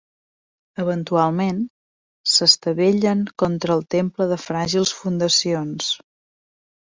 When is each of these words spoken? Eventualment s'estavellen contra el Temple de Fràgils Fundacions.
Eventualment 0.83 1.59
s'estavellen 2.35 3.21
contra 3.45 3.77
el 3.81 3.85
Temple 3.97 4.29
de 4.33 4.39
Fràgils 4.47 4.95
Fundacions. 5.03 5.93